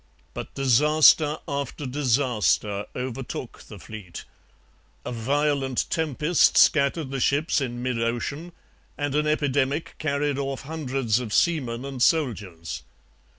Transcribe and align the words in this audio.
But 0.33 0.55
disaster 0.55 1.37
after 1.47 1.85
disaster 1.85 2.87
overtook 2.95 3.59
the 3.67 3.77
fleet. 3.77 4.25
A 5.05 5.11
violent 5.11 5.87
tempest 5.91 6.57
scattered 6.57 7.11
the 7.11 7.19
ships 7.19 7.61
in 7.61 7.83
mid 7.83 8.01
ocean 8.01 8.51
and 8.97 9.13
an 9.13 9.27
epidemic 9.27 9.93
carried 9.99 10.39
off 10.39 10.61
hundreds 10.63 11.19
of 11.19 11.31
seamen 11.31 11.85
and 11.85 12.01
soldiers. 12.01 12.81